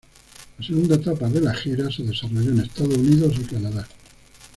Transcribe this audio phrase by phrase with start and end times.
[0.57, 3.87] La segunda etapa de la gira se desarrolló en Estados Unidos y Canadá.